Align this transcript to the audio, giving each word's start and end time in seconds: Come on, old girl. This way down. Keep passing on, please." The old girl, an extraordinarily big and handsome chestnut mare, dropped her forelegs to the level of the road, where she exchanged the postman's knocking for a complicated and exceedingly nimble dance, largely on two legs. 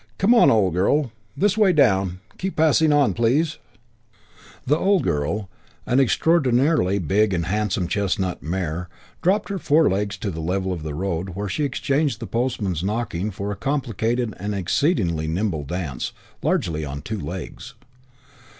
Come 0.17 0.33
on, 0.33 0.49
old 0.49 0.73
girl. 0.73 1.11
This 1.37 1.55
way 1.59 1.73
down. 1.73 2.21
Keep 2.39 2.55
passing 2.55 2.91
on, 2.91 3.13
please." 3.13 3.59
The 4.65 4.75
old 4.75 5.03
girl, 5.03 5.47
an 5.85 5.99
extraordinarily 5.99 6.97
big 6.97 7.35
and 7.35 7.45
handsome 7.45 7.87
chestnut 7.87 8.41
mare, 8.41 8.89
dropped 9.21 9.49
her 9.49 9.59
forelegs 9.59 10.17
to 10.17 10.31
the 10.31 10.39
level 10.41 10.73
of 10.73 10.81
the 10.81 10.95
road, 10.95 11.35
where 11.35 11.47
she 11.49 11.65
exchanged 11.65 12.19
the 12.19 12.25
postman's 12.25 12.83
knocking 12.83 13.29
for 13.29 13.51
a 13.51 13.55
complicated 13.55 14.33
and 14.39 14.55
exceedingly 14.55 15.27
nimble 15.27 15.65
dance, 15.65 16.13
largely 16.41 16.83
on 16.83 17.03
two 17.03 17.19
legs. 17.19 17.75